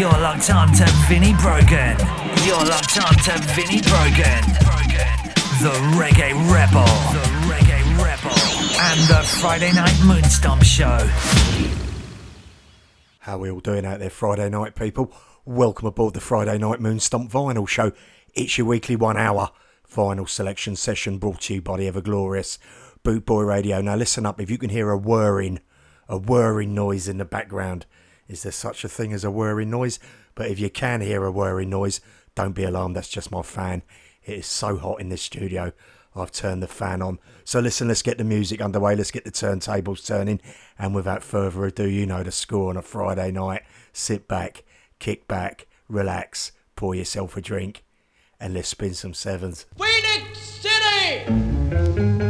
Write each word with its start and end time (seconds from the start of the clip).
You're 0.00 0.08
locked 0.12 0.48
on 0.48 0.72
to 0.72 0.86
Vinnie 1.08 1.34
Brogan. 1.34 1.98
You're 2.46 2.64
locked 2.64 2.96
on 2.96 3.12
to 3.16 3.38
Vinnie 3.52 3.82
Brogan. 3.82 4.40
The 5.60 5.76
Reggae 5.92 6.32
Rebel. 6.50 6.86
The 7.12 7.28
Reggae 7.44 7.98
Rebel. 7.98 8.30
And 8.80 9.00
the 9.10 9.22
Friday 9.42 9.70
Night 9.74 9.92
Moonstomp 9.96 10.64
Show. 10.64 11.06
How 13.18 13.36
we 13.36 13.50
all 13.50 13.60
doing 13.60 13.84
out 13.84 13.98
there 13.98 14.08
Friday 14.08 14.48
night, 14.48 14.74
people? 14.74 15.12
Welcome 15.44 15.88
aboard 15.88 16.14
the 16.14 16.20
Friday 16.20 16.56
Night 16.56 16.80
Moonstomp 16.80 17.30
Vinyl 17.30 17.68
Show. 17.68 17.92
It's 18.32 18.56
your 18.56 18.68
weekly 18.68 18.96
one 18.96 19.18
hour 19.18 19.50
vinyl 19.86 20.26
selection 20.26 20.76
session 20.76 21.18
brought 21.18 21.42
to 21.42 21.56
you 21.56 21.60
by 21.60 21.76
the 21.76 21.88
ever 21.88 22.00
glorious 22.00 22.58
Boot 23.02 23.26
Boy 23.26 23.42
Radio. 23.42 23.82
Now 23.82 23.96
listen 23.96 24.24
up, 24.24 24.40
if 24.40 24.50
you 24.50 24.56
can 24.56 24.70
hear 24.70 24.88
a 24.88 24.96
whirring, 24.96 25.60
a 26.08 26.16
whirring 26.16 26.74
noise 26.74 27.06
in 27.06 27.18
the 27.18 27.26
background, 27.26 27.84
is 28.30 28.44
there 28.44 28.52
such 28.52 28.84
a 28.84 28.88
thing 28.88 29.12
as 29.12 29.24
a 29.24 29.30
whirring 29.30 29.70
noise? 29.70 29.98
But 30.34 30.50
if 30.50 30.60
you 30.60 30.70
can 30.70 31.00
hear 31.00 31.24
a 31.24 31.32
whirring 31.32 31.70
noise, 31.70 32.00
don't 32.34 32.54
be 32.54 32.64
alarmed, 32.64 32.94
that's 32.94 33.08
just 33.08 33.32
my 33.32 33.42
fan. 33.42 33.82
It 34.24 34.38
is 34.38 34.46
so 34.46 34.76
hot 34.76 35.00
in 35.00 35.08
this 35.08 35.22
studio. 35.22 35.72
I've 36.14 36.32
turned 36.32 36.62
the 36.62 36.68
fan 36.68 37.02
on. 37.02 37.18
So 37.44 37.60
listen, 37.60 37.88
let's 37.88 38.02
get 38.02 38.18
the 38.18 38.24
music 38.24 38.60
underway. 38.60 38.94
Let's 38.96 39.10
get 39.10 39.24
the 39.24 39.30
turntables 39.30 40.06
turning. 40.06 40.40
And 40.78 40.94
without 40.94 41.22
further 41.24 41.64
ado, 41.64 41.88
you 41.88 42.06
know 42.06 42.22
the 42.22 42.32
score 42.32 42.70
on 42.70 42.76
a 42.76 42.82
Friday 42.82 43.32
night. 43.32 43.62
Sit 43.92 44.28
back, 44.28 44.64
kick 44.98 45.26
back, 45.26 45.66
relax, 45.88 46.52
pour 46.76 46.94
yourself 46.94 47.36
a 47.36 47.40
drink, 47.40 47.84
and 48.38 48.54
let's 48.54 48.68
spin 48.68 48.94
some 48.94 49.14
sevens. 49.14 49.66
Phoenix 49.76 50.38
City! 50.38 52.29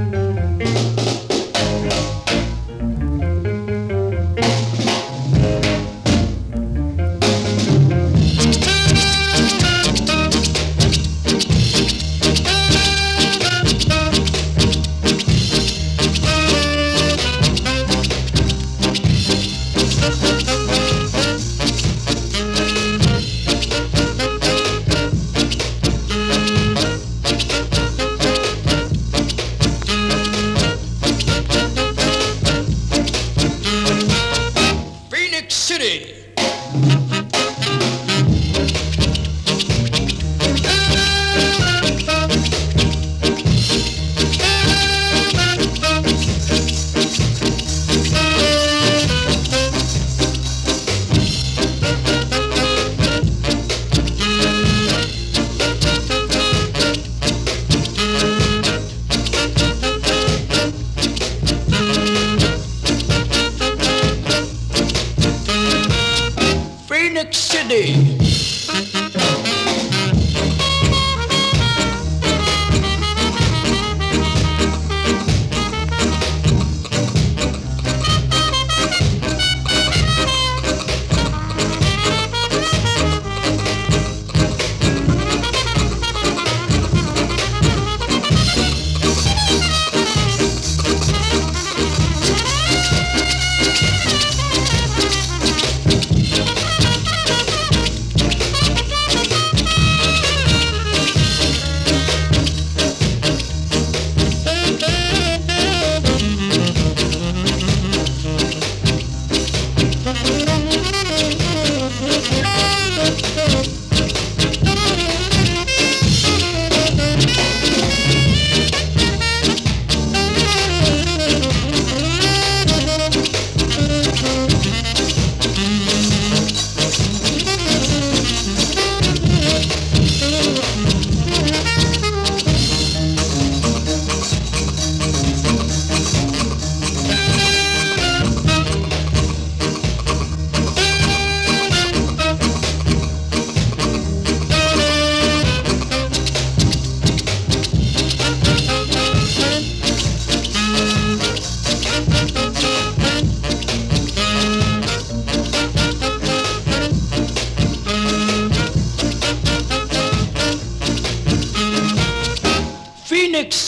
Phoenix 35.81 36.20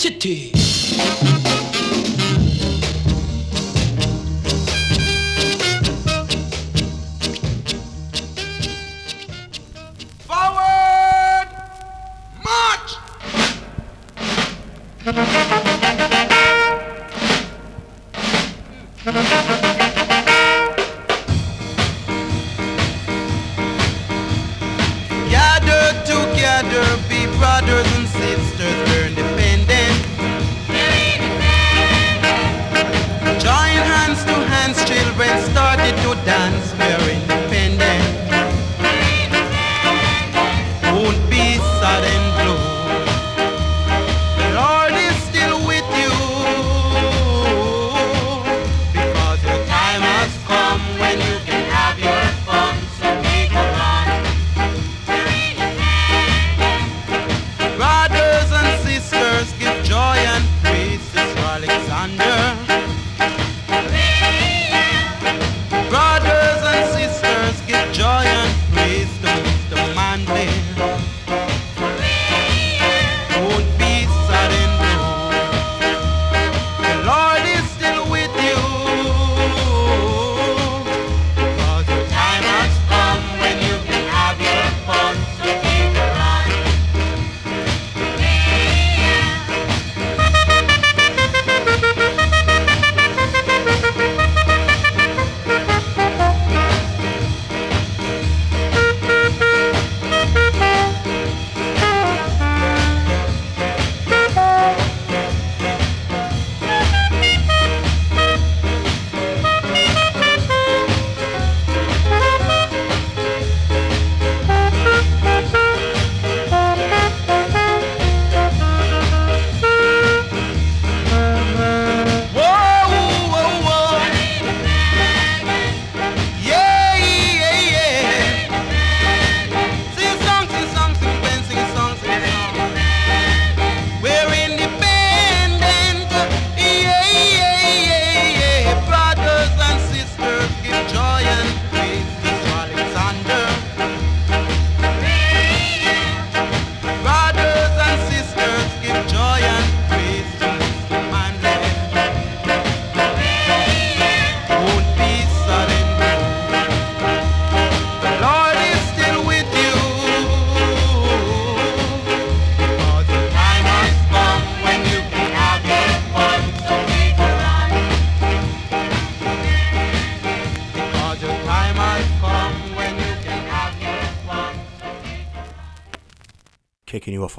City! 0.03 0.62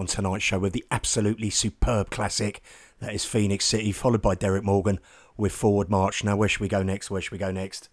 On 0.03 0.07
tonight's 0.07 0.43
show 0.43 0.59
with 0.59 0.73
the 0.73 0.83
absolutely 0.91 1.49
superb 1.49 2.09
classic 2.09 2.61
that 2.99 3.13
is 3.13 3.23
Phoenix 3.23 3.63
City, 3.63 3.93
followed 3.93 4.21
by 4.21 4.35
Derrick 4.35 4.65
Morgan 4.65 4.99
with 5.37 5.53
Forward 5.53 5.89
March. 5.89 6.25
Now, 6.25 6.35
where 6.35 6.49
should 6.49 6.59
we 6.59 6.67
go 6.67 6.83
next? 6.83 7.09
Where 7.09 7.21
should 7.21 7.31
we 7.31 7.37
go 7.37 7.51
next? 7.51 7.87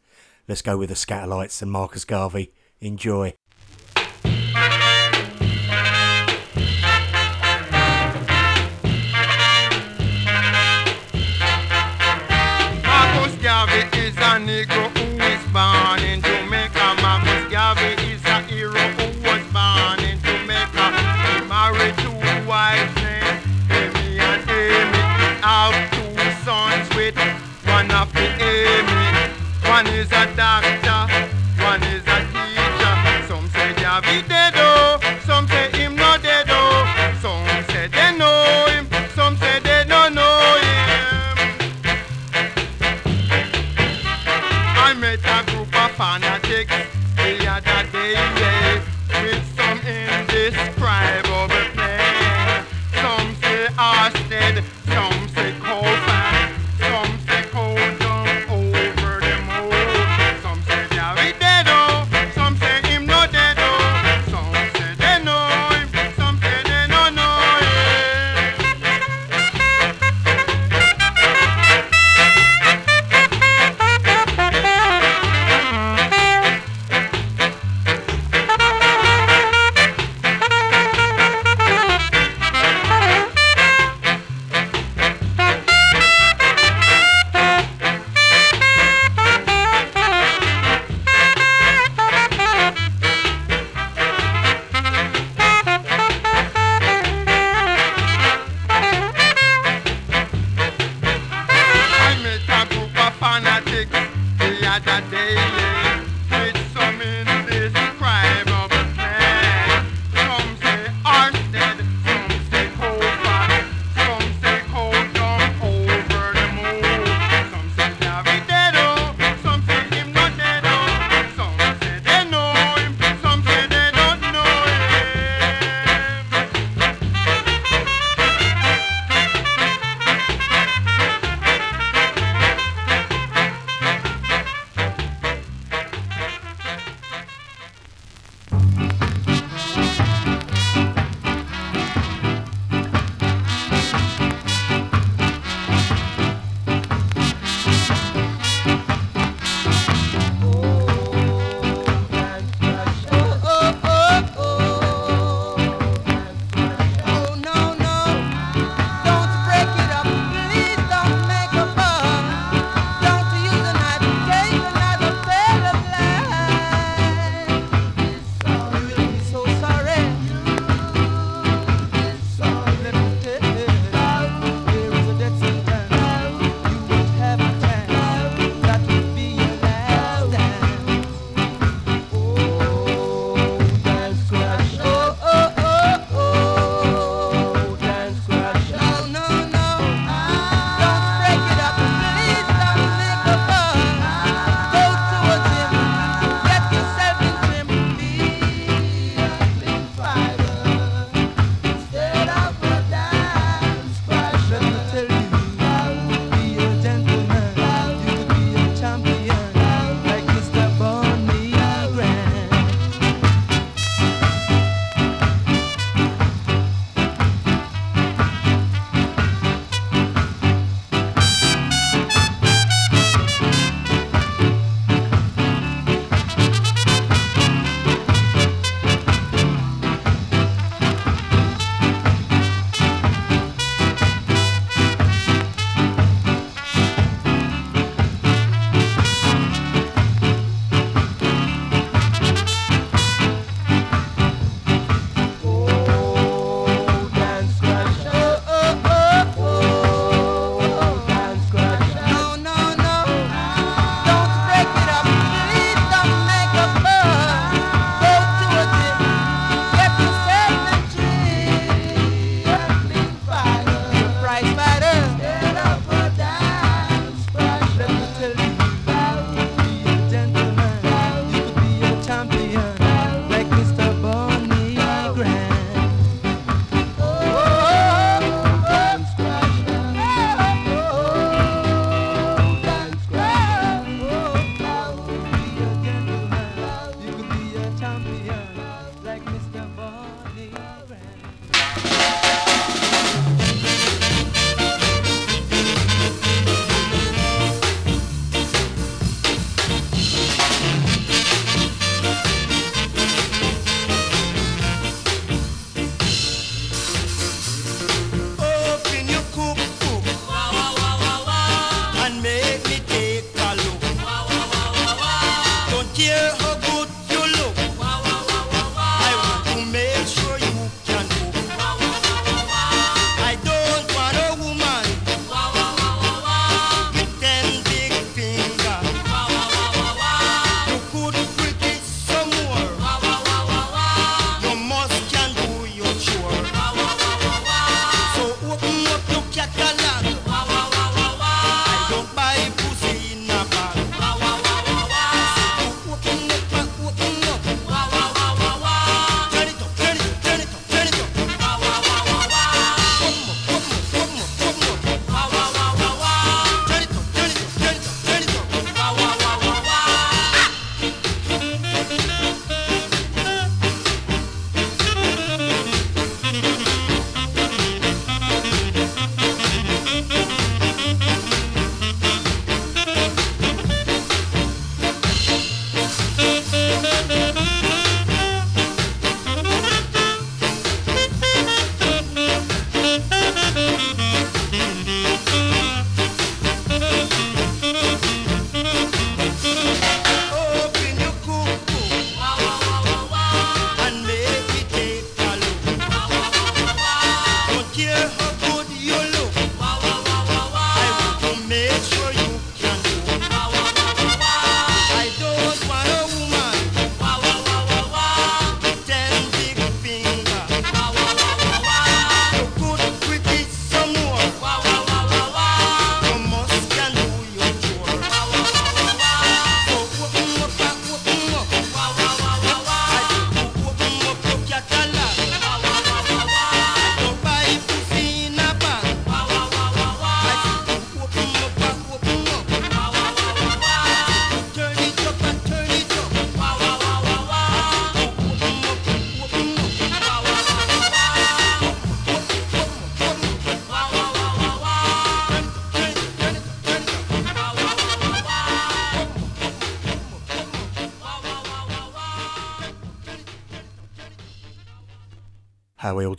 Let's 0.49 0.61
go 0.61 0.77
with 0.77 0.89
the 0.89 0.97
Skatalites 0.97 1.63
and 1.63 1.71
Marcus 1.71 2.05
Garvey. 2.05 2.53
Enjoy. 2.81 3.35
Marcus 12.83 13.37
Garvey 13.41 13.99
is 13.99 14.17
a 14.17 14.41
Negro 14.41 14.91
who 14.99 15.23
is 15.23 15.45
born 15.53 16.01
in 16.01 16.21
Jamaica. 16.21 16.50
One 27.81 27.91
of 27.93 28.13
the. 28.13 28.21
One 29.69 29.87
is 29.87 30.13
a 30.13 30.27
doctor, 30.37 30.90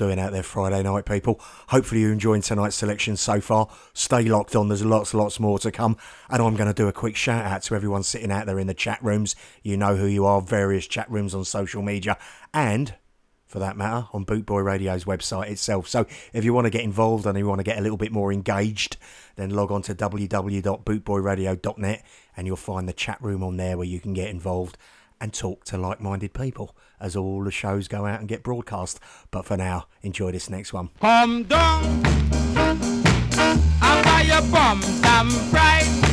doing 0.02 0.20
out 0.20 0.32
there 0.32 0.42
Friday 0.42 0.82
night, 0.82 1.06
people? 1.06 1.40
Hopefully 1.68 2.02
you're 2.02 2.12
enjoying 2.12 2.42
tonight's 2.42 2.76
selection 2.76 3.16
so 3.16 3.40
far. 3.40 3.70
Stay 3.94 4.24
locked 4.24 4.56
on, 4.56 4.68
there's 4.68 4.84
lots, 4.84 5.14
lots 5.14 5.40
more 5.40 5.60
to 5.60 5.72
come. 5.72 5.96
And 6.28 6.42
I'm 6.42 6.56
going 6.56 6.68
to 6.68 6.74
do 6.74 6.88
a 6.88 6.92
quick 6.92 7.16
shout 7.16 7.46
out 7.46 7.62
to 7.64 7.76
everyone 7.76 8.02
sitting 8.02 8.32
out 8.32 8.48
there 8.48 8.58
in 8.58 8.66
the 8.66 8.74
chat 8.74 8.98
rooms. 9.04 9.36
You 9.62 9.78
know 9.78 9.98
who 9.98 10.08
you 10.08 10.26
are, 10.26 10.42
various 10.42 10.88
chat 10.88 11.08
rooms 11.12 11.36
on 11.36 11.46
social 11.46 11.84
media. 11.84 12.18
And 12.52 12.96
for 13.46 13.60
that 13.60 13.78
matter, 13.78 14.08
on 14.12 14.26
Bootboy 14.26 14.66
Radio's 14.66 15.04
website 15.04 15.52
itself. 15.52 15.88
So 15.88 16.08
if 16.34 16.44
you 16.44 16.52
want 16.52 16.66
to 16.66 16.72
get 16.72 16.82
involved 16.82 17.28
and 17.28 17.38
you 17.38 17.46
want 17.46 17.60
to 17.60 17.64
get 17.64 17.78
a 17.78 17.82
little 17.82 17.98
bit 17.98 18.12
more 18.12 18.34
engaged, 18.34 18.98
then 19.36 19.52
log 19.52 19.72
on 19.72 19.84
to 19.84 19.94
www.bootboyradio.net 19.94 22.06
and 22.36 22.48
you'll 22.48 22.56
find 22.56 22.90
the 22.90 22.94
chat 22.94 23.22
room 23.22 23.44
on 23.44 23.58
there 23.58 23.78
where 23.78 23.86
you 23.86 24.00
can 24.00 24.16
get 24.16 24.30
involved 24.30 24.80
and 25.20 25.32
talk 25.32 25.64
to 25.66 25.78
like 25.78 26.02
minded 26.02 26.34
people 26.34 26.76
as 27.02 27.16
all 27.16 27.44
the 27.44 27.52
shows 27.52 27.88
go 27.88 28.06
out 28.06 28.20
and 28.20 28.30
get 28.30 28.44
broadcast. 28.44 29.00
But 29.32 29.46
for 29.46 29.58
now, 29.58 29.88
enjoy 30.02 30.32
this 30.32 30.50
next 30.50 30.72
one. 30.72 30.90
I 31.02 31.44
buy 34.04 34.22
your 34.28 34.42
bum 34.52 34.82
pride. 35.52 36.11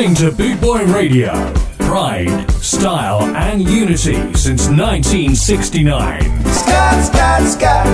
listening 0.00 0.30
to 0.30 0.34
Boot 0.34 0.58
Boy 0.62 0.84
Radio. 0.86 1.52
Pride, 1.80 2.50
style, 2.52 3.20
and 3.36 3.60
unity 3.68 4.14
since 4.32 4.66
1969. 4.68 6.22
Scott, 6.46 7.04
Scott, 7.04 7.46
Scott. 7.46 7.84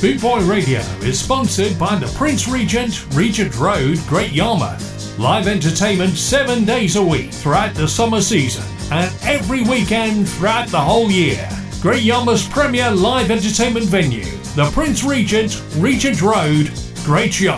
Boot 0.00 0.20
Boy 0.22 0.40
Radio 0.46 0.80
is 1.02 1.20
sponsored 1.20 1.78
by 1.78 1.96
the 1.96 2.10
Prince 2.16 2.48
Regent, 2.48 3.06
Regent 3.14 3.54
Road, 3.58 3.98
Great 4.06 4.32
Yarmouth. 4.32 5.18
Live 5.18 5.46
entertainment 5.46 6.16
seven 6.16 6.64
days 6.64 6.96
a 6.96 7.02
week 7.02 7.32
throughout 7.32 7.74
the 7.74 7.86
summer 7.86 8.22
season 8.22 8.64
and 8.92 9.14
every 9.24 9.62
weekend 9.62 10.26
throughout 10.26 10.68
the 10.68 10.80
whole 10.80 11.10
year. 11.10 11.46
Great 11.82 12.02
Yarmouth's 12.02 12.48
premier 12.48 12.90
live 12.90 13.30
entertainment 13.30 13.84
venue, 13.86 14.24
the 14.54 14.70
Prince 14.72 15.04
Regent, 15.04 15.62
Regent 15.76 16.22
Road, 16.22 16.70
Great 17.04 17.38
Yarmouth. 17.38 17.55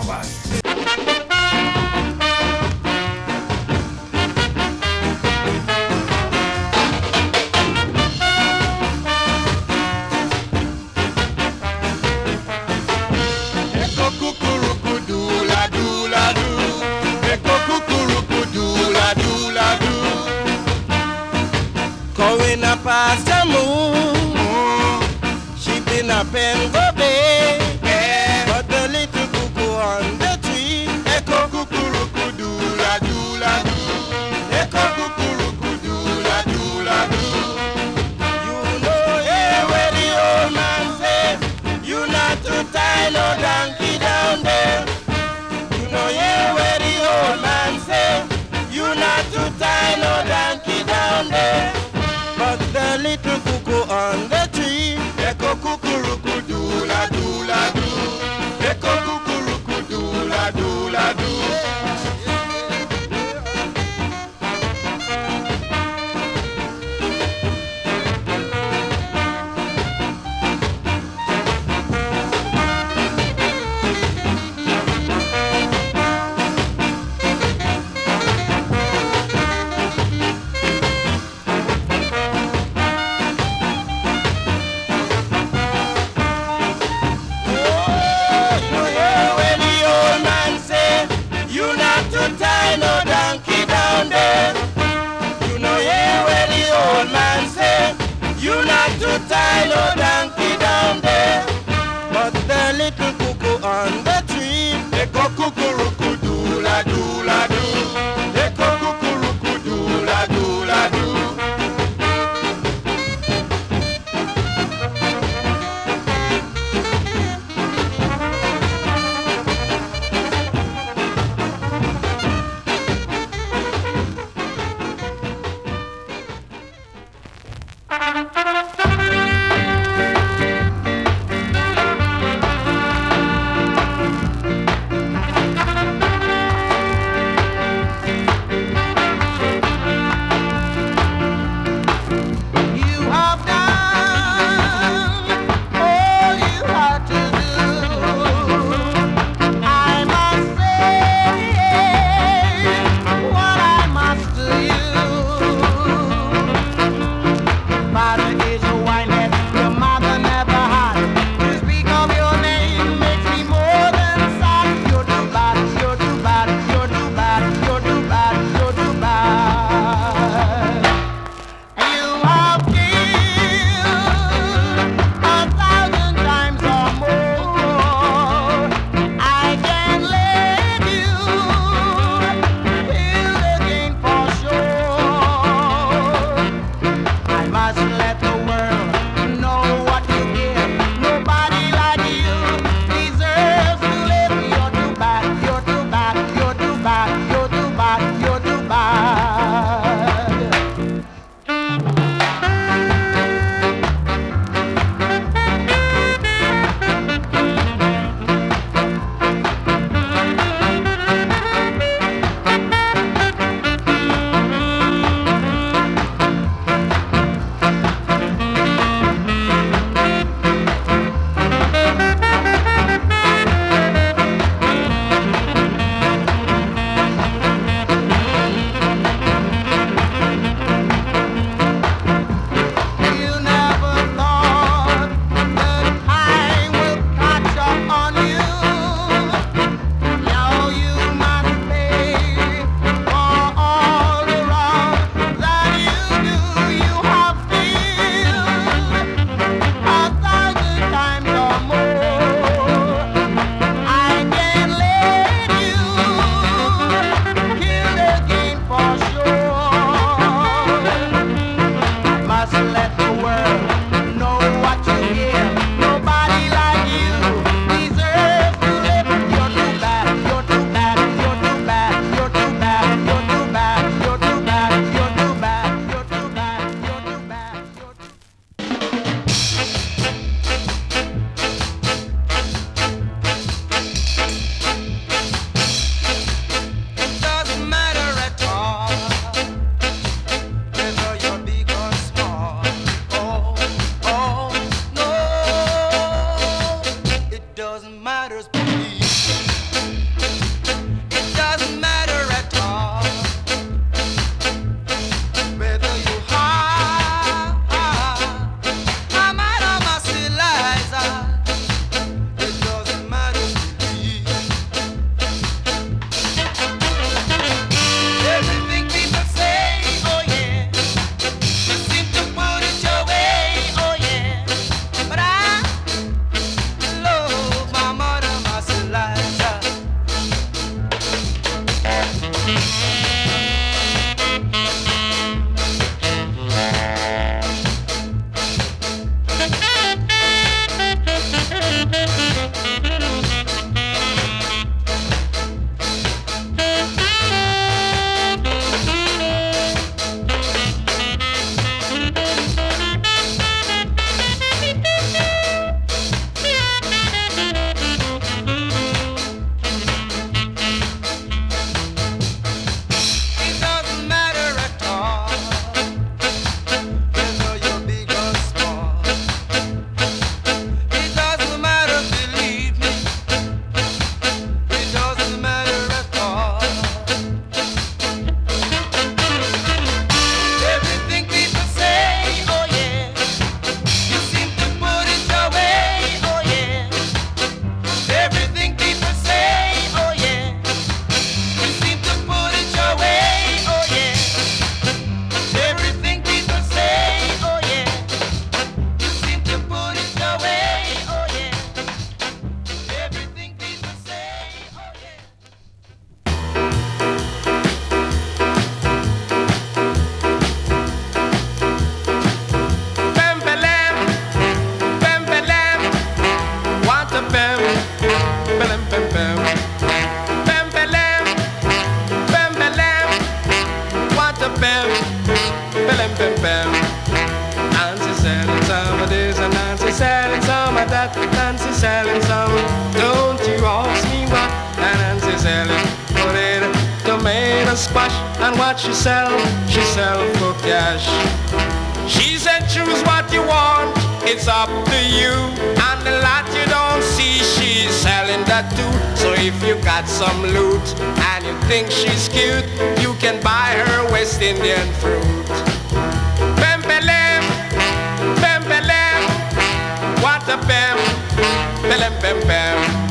Yeah. 462.59 463.08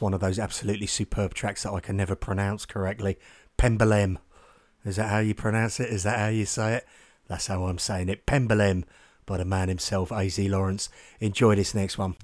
One 0.00 0.14
of 0.14 0.20
those 0.20 0.38
absolutely 0.38 0.86
superb 0.86 1.34
tracks 1.34 1.62
that 1.62 1.72
I 1.72 1.80
can 1.80 1.96
never 1.96 2.14
pronounce 2.14 2.66
correctly. 2.66 3.18
Pembalem. 3.58 4.18
Is 4.84 4.96
that 4.96 5.10
how 5.10 5.18
you 5.18 5.34
pronounce 5.34 5.80
it? 5.80 5.90
Is 5.90 6.04
that 6.04 6.18
how 6.18 6.28
you 6.28 6.46
say 6.46 6.76
it? 6.76 6.86
That's 7.26 7.46
how 7.48 7.64
I'm 7.64 7.78
saying 7.78 8.08
it. 8.08 8.26
Pembalem 8.26 8.84
by 9.26 9.36
the 9.36 9.44
man 9.44 9.68
himself, 9.68 10.10
AZ 10.10 10.38
Lawrence. 10.38 10.88
Enjoy 11.20 11.54
this 11.54 11.74
next 11.74 11.98
one. 11.98 12.16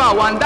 Tama, 0.00 0.16
Juan 0.16 0.38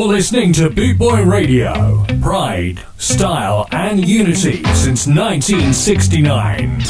You're 0.00 0.08
listening 0.08 0.54
to 0.54 0.70
Boot 0.70 0.96
Boy 0.96 1.24
Radio. 1.24 2.06
Pride, 2.22 2.80
style, 2.96 3.68
and 3.70 4.02
unity 4.02 4.64
since 4.72 5.06
1969. 5.06 6.80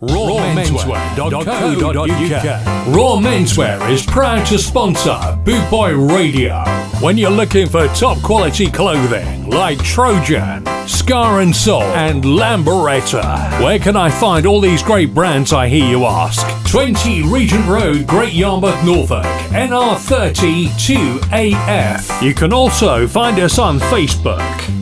RawMenswear.co.uk 0.00 2.96
Raw 2.96 3.16
Menswear 3.20 3.90
is 3.90 4.06
proud 4.06 4.46
to 4.46 4.58
sponsor 4.58 5.38
Boot 5.44 5.70
Boy 5.70 5.94
Radio. 5.94 6.64
When 7.02 7.18
you're 7.18 7.30
looking 7.30 7.68
for 7.68 7.86
top 7.88 8.22
quality 8.22 8.70
clothing 8.70 9.50
like 9.50 9.76
Trojan, 9.84 10.64
Ska 10.86 11.38
and 11.38 11.54
Soul, 11.54 11.82
and 11.82 12.24
Lambretta, 12.24 13.60
where 13.62 13.78
can 13.78 13.96
I 13.96 14.10
find 14.10 14.46
all 14.46 14.60
these 14.60 14.82
great 14.82 15.14
brands? 15.14 15.52
I 15.52 15.68
hear 15.68 15.86
you 15.86 16.04
ask. 16.04 16.44
20 16.70 17.22
Regent 17.22 17.66
Road, 17.66 18.06
Great 18.06 18.32
Yarmouth, 18.34 18.84
Norfolk, 18.84 19.24
NR30 19.52 20.66
2AF. 20.68 22.22
You 22.22 22.34
can 22.34 22.52
also 22.52 23.06
find 23.06 23.38
us 23.38 23.58
on 23.58 23.78
Facebook, 23.78 24.40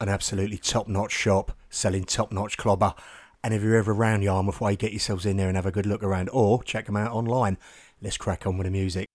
An 0.00 0.08
absolutely 0.08 0.58
top 0.58 0.88
notch 0.88 1.12
shop 1.12 1.52
selling 1.74 2.04
top 2.04 2.32
notch 2.32 2.56
clobber. 2.56 2.94
And 3.42 3.52
if 3.52 3.62
you're 3.62 3.76
ever 3.76 3.92
around 3.92 4.22
Yarmouth 4.22 4.60
Way, 4.60 4.76
get 4.76 4.92
yourselves 4.92 5.26
in 5.26 5.36
there 5.36 5.48
and 5.48 5.56
have 5.56 5.66
a 5.66 5.70
good 5.70 5.86
look 5.86 6.02
around, 6.02 6.30
or 6.32 6.62
check 6.62 6.86
them 6.86 6.96
out 6.96 7.12
online. 7.12 7.58
Let's 8.00 8.16
crack 8.16 8.46
on 8.46 8.56
with 8.56 8.66
the 8.66 8.70
music. 8.70 9.13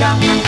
Your 0.00 0.08
head. 0.08 0.40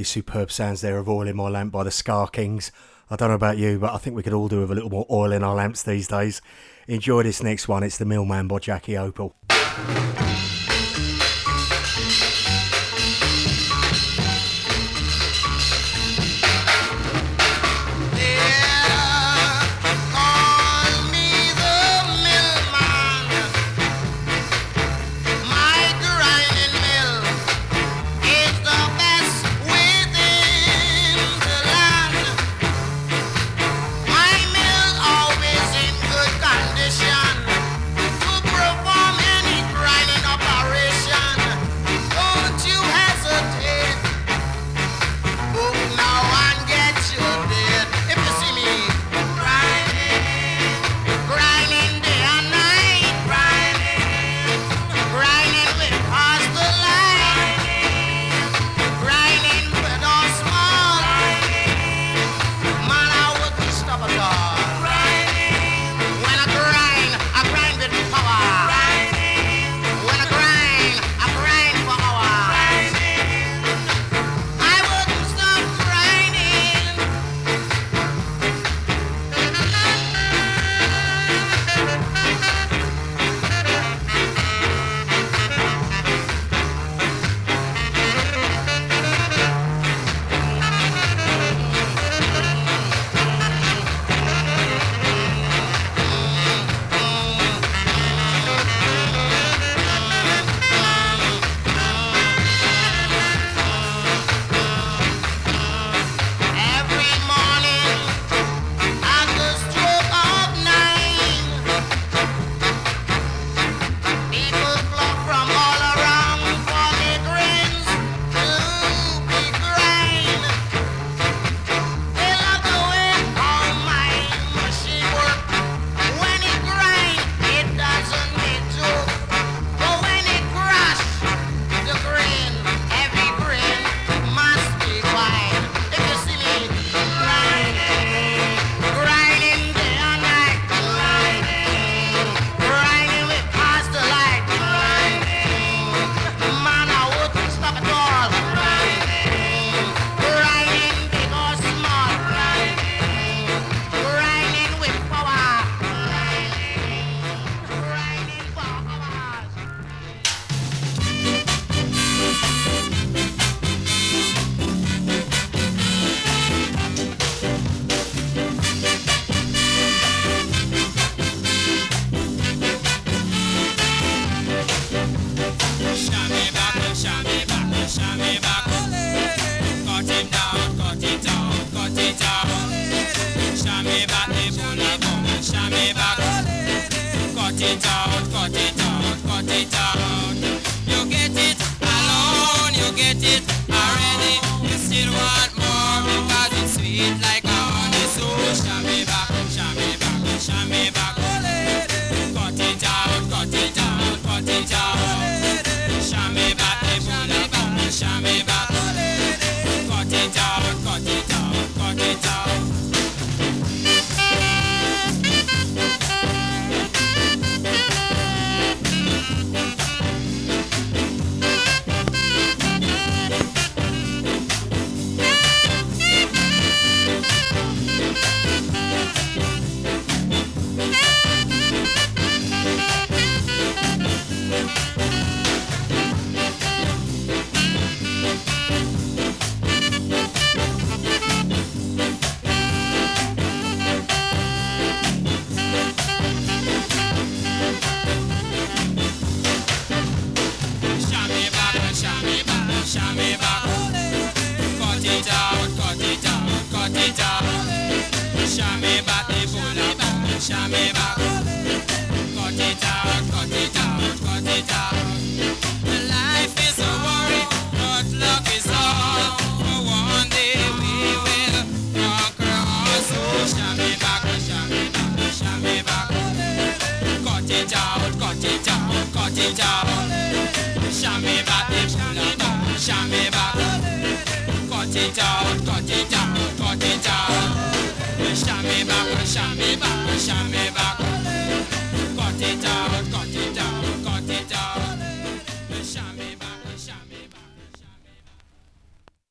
Absolutely 0.00 0.22
superb 0.22 0.50
sounds 0.50 0.80
there 0.80 0.96
of 0.96 1.10
Oil 1.10 1.28
in 1.28 1.36
My 1.36 1.50
Lamp 1.50 1.72
by 1.72 1.84
the 1.84 1.90
Ska 1.90 2.26
Kings. 2.32 2.72
I 3.10 3.16
don't 3.16 3.28
know 3.28 3.34
about 3.34 3.58
you, 3.58 3.78
but 3.78 3.92
I 3.92 3.98
think 3.98 4.16
we 4.16 4.22
could 4.22 4.32
all 4.32 4.48
do 4.48 4.60
with 4.60 4.70
a 4.70 4.74
little 4.74 4.88
more 4.88 5.04
oil 5.10 5.30
in 5.30 5.44
our 5.44 5.54
lamps 5.54 5.82
these 5.82 6.08
days. 6.08 6.40
Enjoy 6.88 7.22
this 7.22 7.42
next 7.42 7.68
one. 7.68 7.82
It's 7.82 7.98
The 7.98 8.06
Millman 8.06 8.48
by 8.48 8.60
Jackie 8.60 8.94
Opel. 8.94 9.34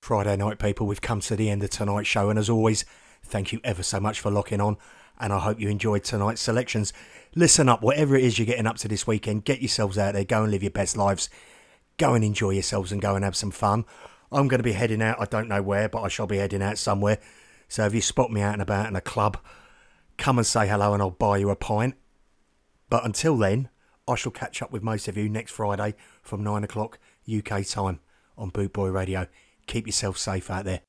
Friday 0.10 0.38
night, 0.38 0.58
people, 0.58 0.88
we've 0.88 1.02
come 1.02 1.20
to 1.20 1.36
the 1.36 1.52
end 1.52 1.62
of 1.62 1.70
tonight's 1.70 2.08
show, 2.08 2.32
and 2.32 2.40
as 2.40 2.50
always, 2.50 2.84
thank 3.24 3.54
you 3.54 3.60
ever 3.64 3.84
so 3.84 4.00
much 4.00 4.20
for 4.20 4.32
locking 4.32 4.60
on, 4.60 4.76
and 5.20 5.32
I 5.32 5.38
hope 5.38 5.60
you 5.60 5.70
enjoyed 5.70 6.04
tonight's 6.04 6.42
selections. 6.42 6.94
Listen 7.36 7.70
up, 7.70 7.84
whatever 7.84 8.16
it 8.16 8.24
is 8.24 8.40
you're 8.40 8.46
getting 8.46 8.66
up 8.66 8.78
to 8.78 8.88
this 8.88 9.06
weekend, 9.06 9.46
get 9.46 9.62
yourselves 9.62 9.98
out 9.98 10.14
there, 10.14 10.26
go 10.26 10.44
and 10.44 10.52
live 10.52 10.64
your 10.64 10.72
best 10.72 10.98
lives, 10.98 11.30
go 11.98 12.16
and 12.16 12.26
enjoy 12.26 12.50
yourselves, 12.50 12.92
and 12.92 13.02
go 13.02 13.16
and 13.16 13.24
have 13.24 13.36
some 13.36 13.52
fun. 13.52 13.86
I'm 14.32 14.48
going 14.48 14.60
to 14.60 14.64
be 14.64 14.74
heading 14.74 15.02
out, 15.02 15.22
I 15.22 15.26
don't 15.26 15.48
know 15.48 15.62
where, 15.62 15.88
but 15.88 16.02
I 16.02 16.08
shall 16.08 16.26
be 16.26 16.38
heading 16.38 16.64
out 16.64 16.80
somewhere. 16.80 17.20
So 17.68 17.86
if 17.86 17.94
you 17.94 18.02
spot 18.02 18.32
me 18.32 18.42
out 18.42 18.54
and 18.54 18.62
about 18.64 18.88
in 18.88 18.96
a 18.96 19.02
club, 19.02 19.38
come 20.18 20.40
and 20.40 20.48
say 20.48 20.68
hello, 20.68 20.94
and 20.94 21.04
I'll 21.04 21.12
buy 21.12 21.38
you 21.38 21.52
a 21.52 21.56
pint. 21.56 21.96
But 22.90 23.06
until 23.06 23.38
then, 23.38 23.70
I 24.08 24.16
shall 24.16 24.32
catch 24.32 24.64
up 24.64 24.72
with 24.72 24.82
most 24.82 25.08
of 25.08 25.16
you 25.16 25.30
next 25.30 25.52
Friday 25.52 25.94
from 26.24 26.44
9 26.44 26.64
o'clock 26.64 26.98
UK 27.32 27.64
time 27.66 28.00
on 28.40 28.50
Boot 28.50 28.74
Boy 28.74 28.90
Radio. 28.90 29.28
Keep 29.68 29.86
yourself 29.86 30.18
safe 30.18 30.50
out 30.50 30.66
there. 30.66 30.82